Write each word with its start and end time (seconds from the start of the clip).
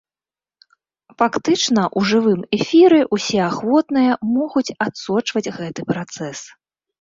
Фактычна 1.21 1.83
ў 1.97 2.11
жывым 2.11 2.41
эфіры 2.57 2.99
ўсе 3.17 3.39
ахвотныя 3.49 4.17
могуць 4.33 4.65
адсочваць 4.87 5.45
гэты 5.61 5.81
працэс. 5.93 6.39